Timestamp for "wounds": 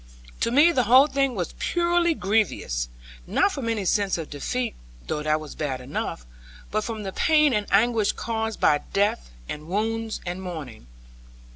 9.67-10.19